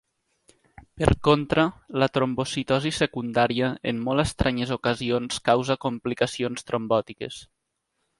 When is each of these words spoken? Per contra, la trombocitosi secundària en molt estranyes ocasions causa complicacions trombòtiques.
Per 1.01 1.09
contra, 1.25 1.65
la 2.03 2.07
trombocitosi 2.17 2.91
secundària 2.99 3.69
en 3.91 3.99
molt 4.07 4.23
estranyes 4.23 4.73
ocasions 4.77 5.39
causa 5.51 5.77
complicacions 5.85 6.67
trombòtiques. 6.71 7.39